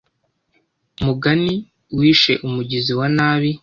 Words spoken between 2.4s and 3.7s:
umugizi wa nabi